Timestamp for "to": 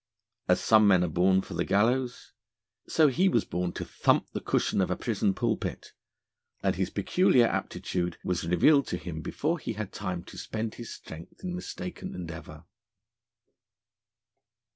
3.73-3.85, 8.87-8.97, 10.23-10.39